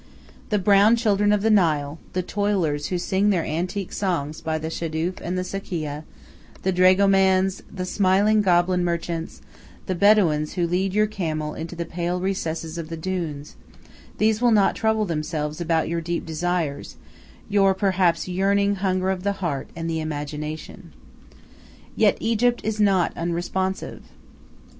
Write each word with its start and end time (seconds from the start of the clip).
The 0.49 0.57
brown 0.57 0.95
children 0.95 1.31
of 1.31 1.43
the 1.43 1.51
Nile, 1.51 1.99
the 2.13 2.23
toilers 2.23 2.87
who 2.87 2.97
sing 2.97 3.29
their 3.29 3.45
antique 3.45 3.93
songs 3.93 4.41
by 4.41 4.57
the 4.57 4.69
shadoof 4.71 5.21
and 5.21 5.37
the 5.37 5.43
sakieh, 5.43 6.01
the 6.63 6.71
dragomans, 6.71 7.61
the 7.71 7.85
smiling 7.85 8.41
goblin 8.41 8.83
merchants, 8.83 9.43
the 9.85 9.93
Bedouins 9.93 10.53
who 10.53 10.65
lead 10.65 10.95
your 10.95 11.05
camel 11.05 11.53
into 11.53 11.75
the 11.75 11.85
pale 11.85 12.19
recesses 12.19 12.79
of 12.79 12.89
the 12.89 12.97
dunes 12.97 13.55
these 14.17 14.41
will 14.41 14.49
not 14.49 14.75
trouble 14.75 15.05
themselves 15.05 15.61
about 15.61 15.87
your 15.87 16.01
deep 16.01 16.25
desires, 16.25 16.95
your 17.47 17.75
perhaps 17.75 18.27
yearning 18.27 18.77
hunger 18.77 19.11
of 19.11 19.21
the 19.21 19.33
heart 19.33 19.67
and 19.75 19.87
the 19.87 19.99
imagination. 20.01 20.93
Yet 21.95 22.17
Egypt 22.19 22.59
is 22.63 22.79
not 22.79 23.15
unresponsive. 23.15 24.01